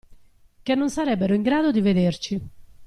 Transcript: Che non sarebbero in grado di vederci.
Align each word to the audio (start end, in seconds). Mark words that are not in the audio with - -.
Che 0.63 0.73
non 0.73 0.89
sarebbero 0.89 1.35
in 1.35 1.43
grado 1.43 1.69
di 1.69 1.79
vederci. 1.79 2.41